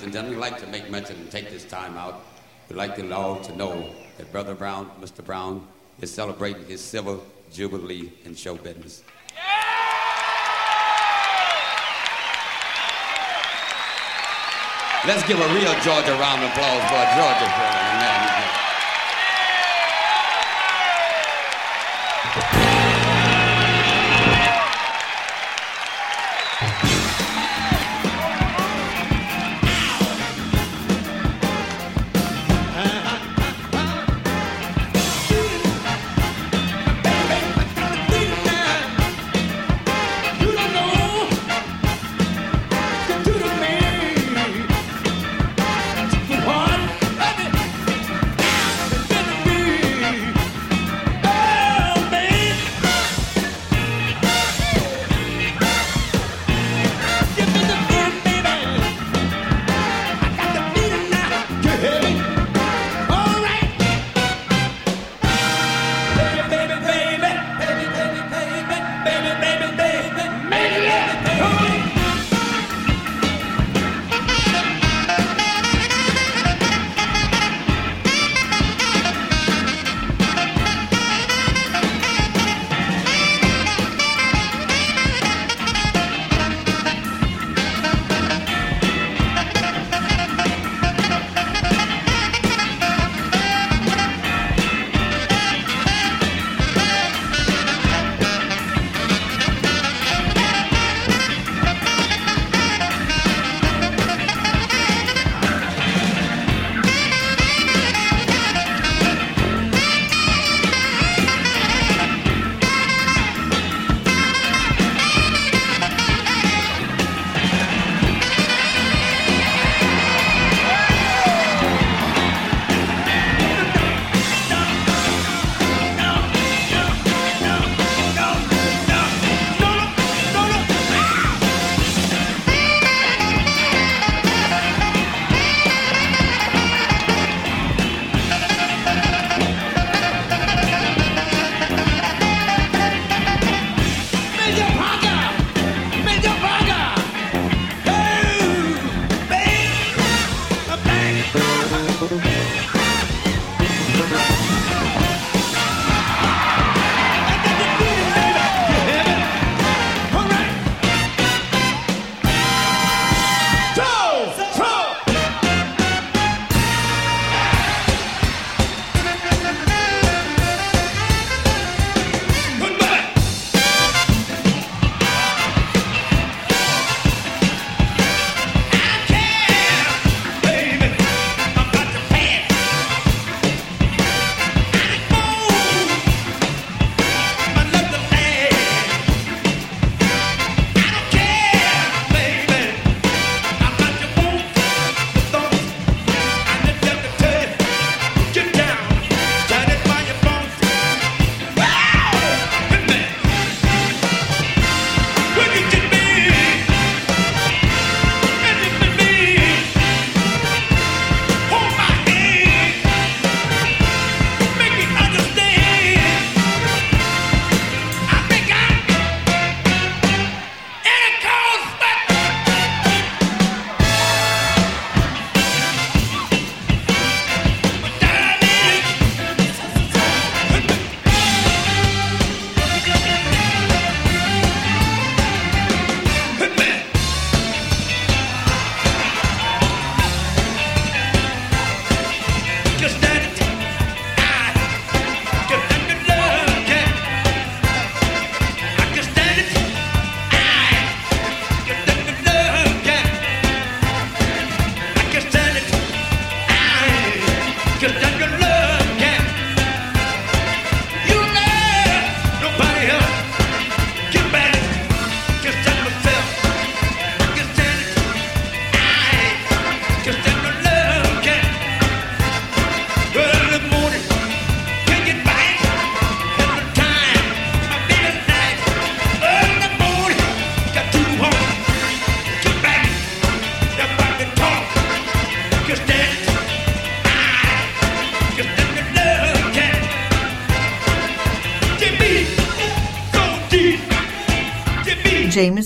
And 0.09 0.13
gentlemen, 0.15 0.39
we'd 0.39 0.41
like 0.41 0.59
to 0.59 0.67
make 0.67 0.89
mention 0.89 1.15
and 1.17 1.29
take 1.29 1.51
this 1.51 1.65
time 1.65 1.95
out. 1.95 2.23
We'd 2.67 2.77
like 2.77 2.97
you 2.97 3.13
all 3.13 3.39
to 3.41 3.55
know 3.55 3.93
that 4.17 4.31
Brother 4.31 4.55
Brown, 4.55 4.89
Mr. 4.99 5.23
Brown, 5.23 5.67
is 6.01 6.11
celebrating 6.11 6.65
his 6.65 6.81
silver 6.81 7.19
jubilee 7.51 8.11
in 8.25 8.33
show 8.33 8.55
business. 8.55 9.03
Let's 15.05 15.27
give 15.27 15.39
a 15.39 15.47
real 15.53 15.73
Georgia 15.81 16.17
round 16.17 16.43
of 16.43 16.49
applause 16.49 16.83
for 16.89 17.05
Georgia. 17.15 18.48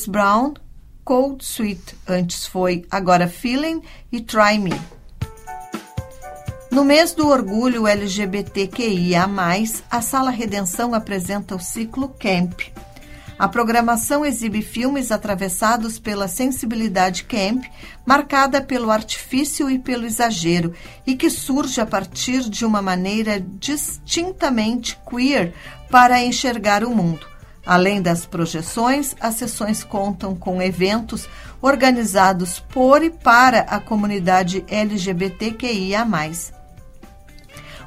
James 0.04 0.08
Brown, 0.08 0.54
Cold 1.04 1.44
Sweet. 1.44 1.96
Antes 2.08 2.46
foi 2.46 2.86
Agora 2.90 3.28
Feeling 3.28 3.82
e 4.12 4.22
Try 4.22 4.60
Me. 4.60 4.72
No 6.72 6.84
mês 6.84 7.14
do 7.14 7.28
orgulho 7.28 7.88
LGBTQIA, 7.88 9.26
a 9.90 10.02
Sala 10.02 10.32
Redenção 10.32 10.94
apresenta 10.94 11.56
o 11.56 11.60
ciclo 11.60 12.10
Camp. 12.20 12.62
A 13.38 13.48
programação 13.48 14.26
exibe 14.26 14.62
filmes 14.62 15.12
atravessados 15.12 16.00
pela 16.00 16.28
sensibilidade 16.28 17.24
camp, 17.24 17.66
marcada 18.06 18.62
pelo 18.62 18.92
artifício 18.92 19.70
e 19.70 19.80
pelo 19.80 20.06
exagero, 20.06 20.74
e 21.06 21.16
que 21.16 21.30
surge 21.30 21.82
a 21.82 21.86
partir 21.86 22.50
de 22.50 22.66
uma 22.66 22.82
maneira 22.82 23.40
distintamente 23.40 24.98
queer 25.10 25.54
para 25.90 26.22
enxergar 26.22 26.84
o 26.84 26.94
mundo. 26.94 27.33
Além 27.66 28.02
das 28.02 28.26
projeções, 28.26 29.16
as 29.20 29.36
sessões 29.36 29.84
contam 29.84 30.36
com 30.36 30.62
eventos 30.62 31.30
organizados 31.62 32.60
por 32.60 33.04
e 33.04 33.10
para 33.10 33.62
a 33.62 33.80
comunidade 33.80 34.66
LGBTQIA. 34.68 36.06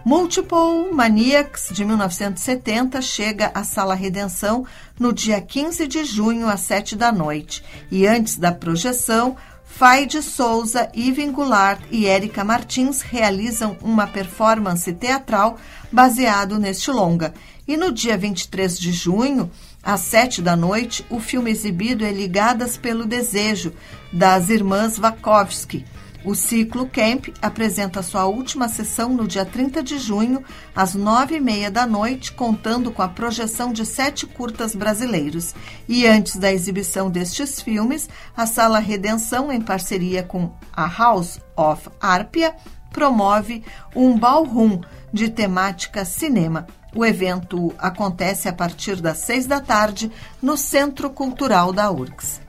Multiple 0.03 0.93
Maniacs 0.93 1.71
de 1.73 1.85
1970 1.85 3.03
chega 3.03 3.51
à 3.53 3.65
Sala 3.65 3.95
Redenção 3.95 4.65
no 4.99 5.13
dia 5.13 5.41
15 5.41 5.87
de 5.87 6.05
junho 6.05 6.49
às 6.49 6.61
7 6.61 6.95
da 6.95 7.11
noite. 7.11 7.63
E 7.91 8.07
antes 8.07 8.37
da 8.37 8.53
projeção, 8.53 9.37
Faide 9.65 10.23
Souza, 10.23 10.89
Ivan 10.95 11.33
Goulart 11.33 11.83
e 11.91 12.07
Érica 12.07 12.45
Martins 12.45 13.03
realizam 13.03 13.77
uma 13.83 14.07
performance 14.07 14.91
teatral 14.93 15.59
baseado 15.93 16.59
neste 16.59 16.91
longa. 16.91 17.35
E 17.69 17.77
no 17.77 17.91
dia 17.91 18.17
23 18.17 18.79
de 18.79 18.93
junho, 18.93 19.51
às 19.83 20.01
sete 20.01 20.41
da 20.41 20.55
noite, 20.55 21.05
o 21.11 21.19
filme 21.19 21.51
exibido 21.51 22.05
é 22.05 22.13
Ligadas 22.13 22.77
pelo 22.77 23.05
Desejo, 23.05 23.73
das 24.13 24.51
irmãs 24.51 24.97
Wachowski. 24.99 25.85
O 26.25 26.35
ciclo 26.35 26.89
Camp 26.89 27.29
apresenta 27.43 28.03
sua 28.03 28.27
última 28.27 28.69
sessão 28.69 29.15
no 29.15 29.27
dia 29.27 29.45
30 29.45 29.83
de 29.83 29.99
junho, 29.99 30.45
às 30.75 30.95
nove 30.95 31.37
e 31.37 31.41
meia 31.41 31.71
da 31.71 31.87
noite, 31.87 32.33
contando 32.33 32.93
com 32.93 33.03
a 33.03 33.09
projeção 33.09 33.73
de 33.73 33.85
sete 33.85 34.27
curtas 34.27 34.75
brasileiros. 34.75 35.53
E 35.89 36.07
antes 36.07 36.37
da 36.37 36.53
exibição 36.53 37.11
destes 37.11 37.61
filmes, 37.61 38.09
a 38.37 38.47
Sala 38.47 38.79
Redenção, 38.79 39.51
em 39.51 39.61
parceria 39.61 40.23
com 40.23 40.53
a 40.73 40.87
House 40.87 41.41
of 41.57 41.89
Arpia, 42.01 42.55
promove 42.93 43.63
um 43.95 44.19
ballroom 44.19 44.81
de 45.13 45.29
temática 45.29 46.05
cinema. 46.05 46.67
O 46.97 47.05
evento 47.05 47.75
acontece 47.79 48.49
a 48.49 48.55
partir 48.55 48.97
das 49.03 49.19
seis 49.19 49.47
da 49.47 49.61
tarde 49.61 50.11
no 50.41 50.57
Centro 50.57 51.11
Cultural 51.11 51.71
da 51.71 51.91
URGS. 51.91 52.41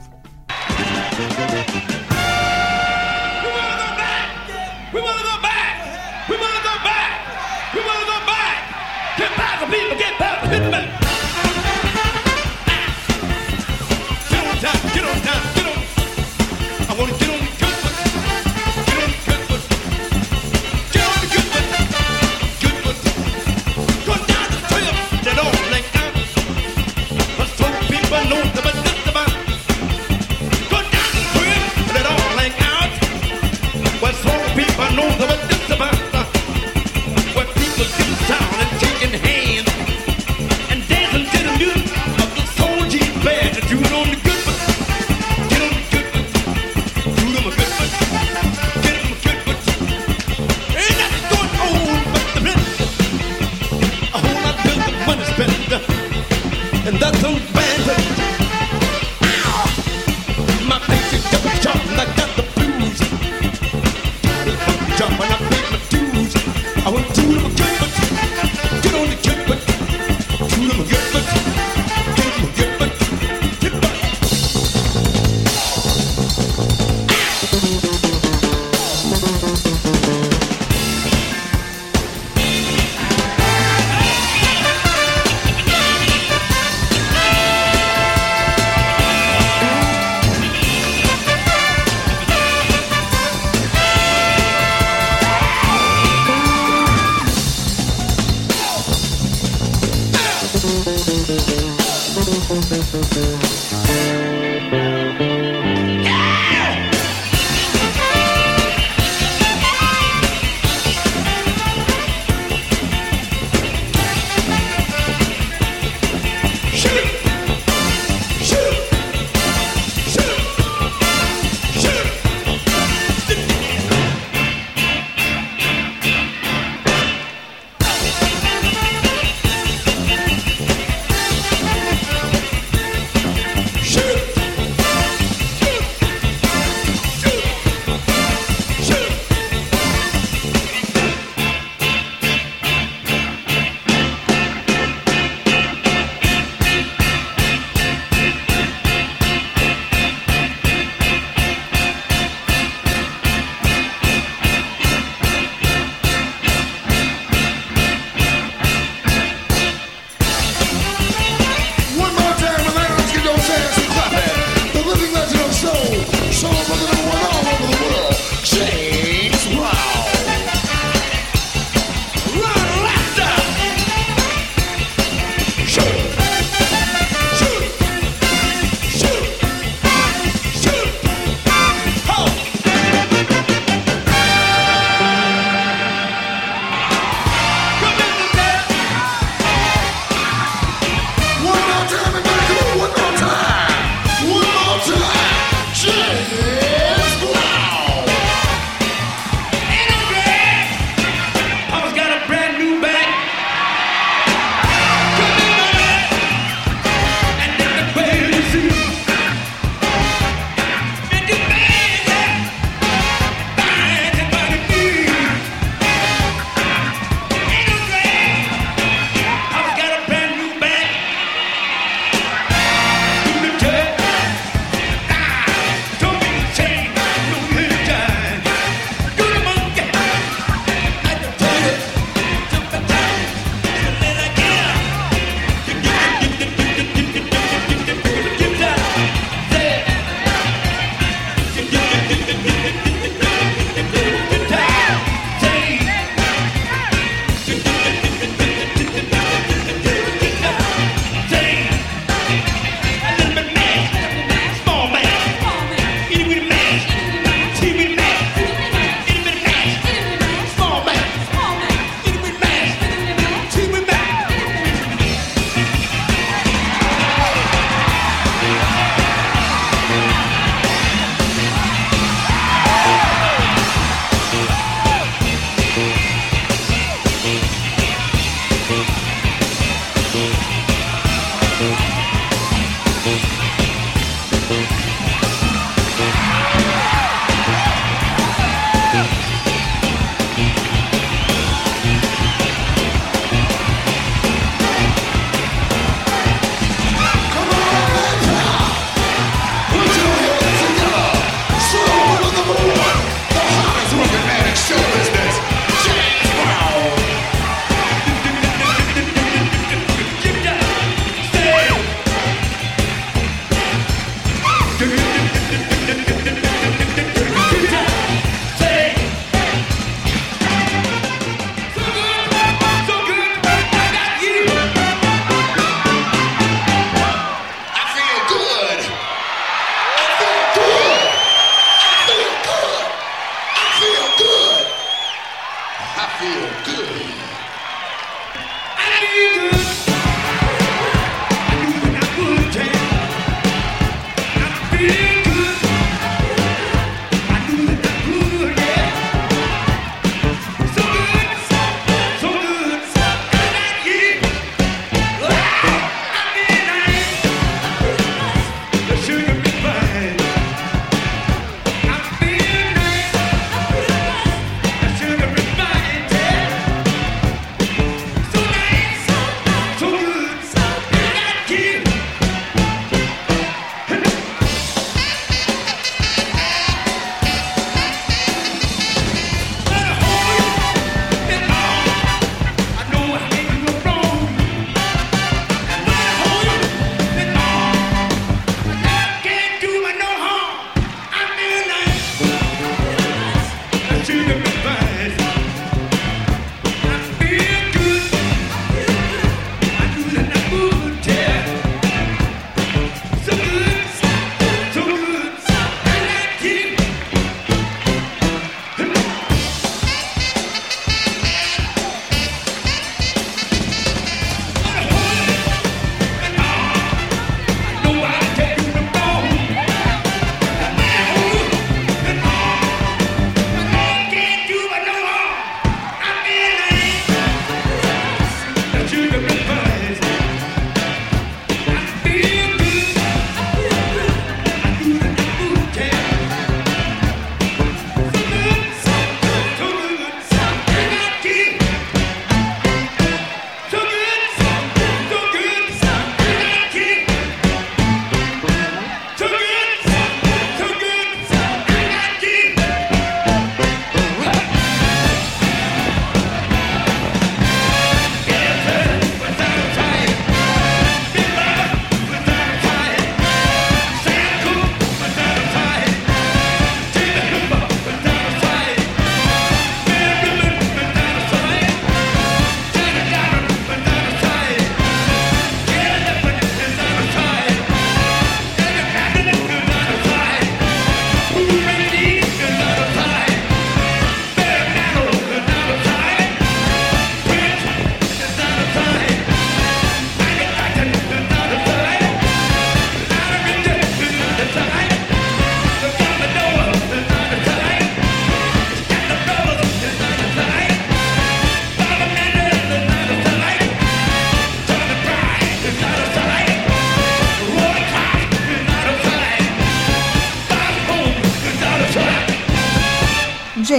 salute 28.29 28.53
the 28.55 28.76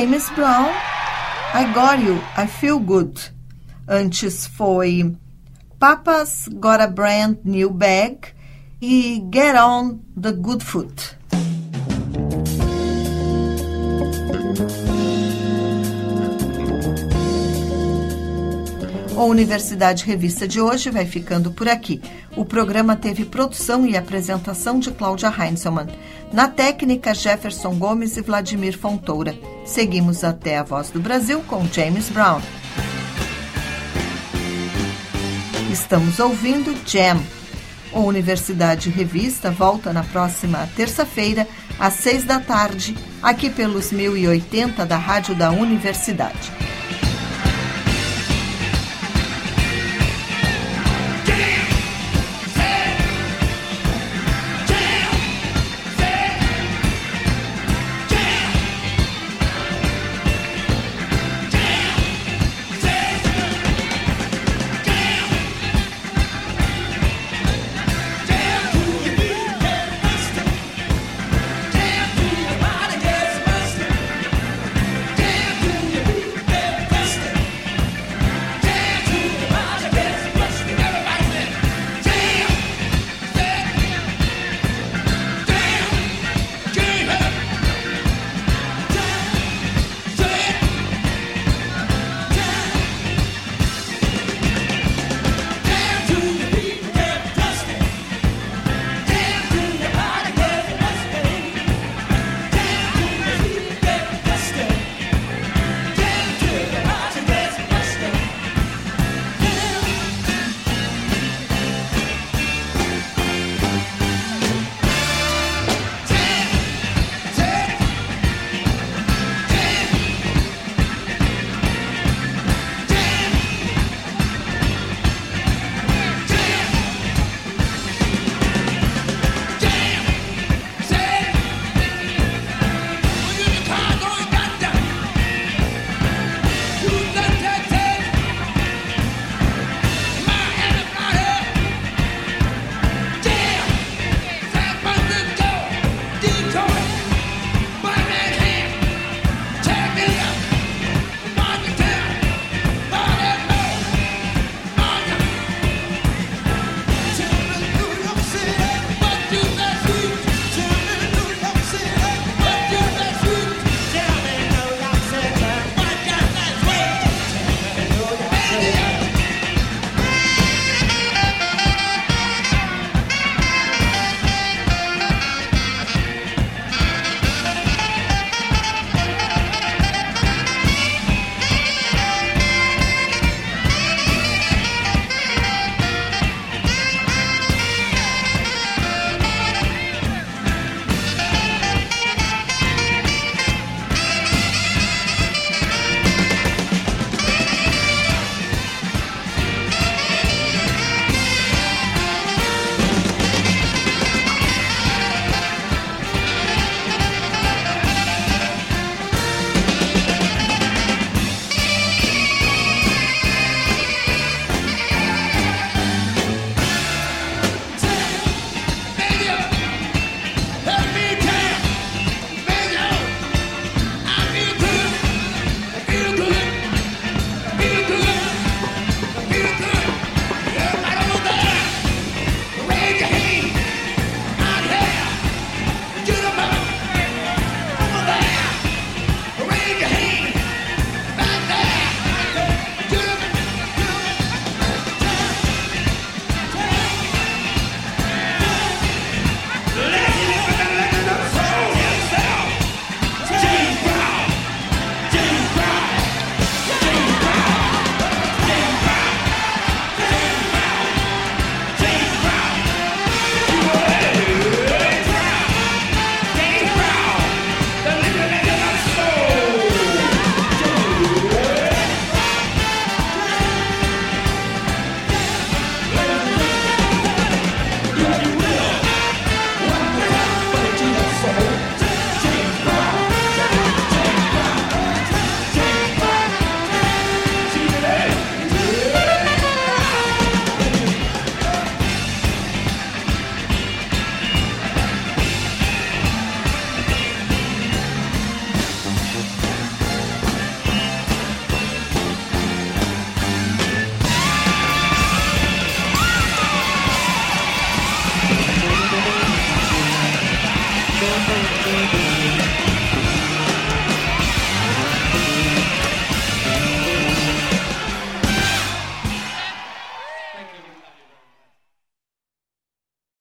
James 0.09 0.31
Brown, 0.31 0.73
I 1.53 1.71
Got 1.75 1.99
You, 1.99 2.19
I 2.35 2.47
Feel 2.47 2.79
Good. 2.79 3.21
Antes 3.87 4.47
foi 4.47 5.15
Papa's 5.79 6.49
Got 6.49 6.81
a 6.81 6.87
Brand 6.89 7.41
New 7.45 7.69
Bag 7.69 8.35
e 8.81 9.21
Get 9.31 9.55
On 9.55 10.01
the 10.17 10.33
Good 10.33 10.63
Foot. 10.63 11.18
A 19.19 19.25
Universidade 19.25 20.05
Revista 20.05 20.47
de 20.47 20.61
hoje 20.61 20.91
vai 20.91 21.05
ficando 21.05 21.51
por 21.51 21.69
aqui. 21.69 22.01
O 22.37 22.45
programa 22.45 22.95
teve 22.95 23.25
produção 23.25 23.85
e 23.85 23.97
apresentação 23.97 24.79
de 24.79 24.93
Cláudia 24.93 25.29
Heinzelmann. 25.37 25.89
Na 26.33 26.47
técnica, 26.47 27.13
Jefferson 27.13 27.75
Gomes 27.75 28.17
e 28.17 28.21
Vladimir 28.21 28.79
Fontoura. 28.79 29.37
Seguimos 29.67 30.23
até 30.23 30.57
a 30.57 30.63
Voz 30.63 30.91
do 30.91 31.01
Brasil 31.01 31.41
com 31.49 31.67
James 31.67 32.09
Brown. 32.11 32.41
Estamos 35.73 36.21
ouvindo 36.21 36.73
Jam. 36.87 37.21
A 37.93 37.99
Universidade 37.99 38.89
Revista 38.89 39.51
volta 39.51 39.93
na 39.93 40.05
próxima 40.05 40.69
terça-feira, 40.77 41.45
às 41.77 41.95
seis 41.95 42.23
da 42.23 42.39
tarde, 42.39 42.97
aqui 43.21 43.51
pelos 43.51 43.91
1080 43.91 44.87
da 44.87 44.97
Rádio 44.97 45.35
da 45.35 45.51
Universidade. 45.51 46.53